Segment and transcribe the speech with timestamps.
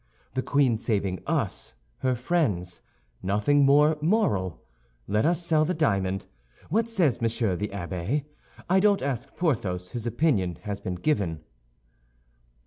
[0.33, 2.81] The queen saving us, her friends;
[3.21, 4.59] nothing more moral.
[5.07, 6.25] Let us sell the diamond.
[6.69, 8.25] What says Monsieur the Abbé?
[8.67, 11.41] I don't ask Porthos; his opinion has been given."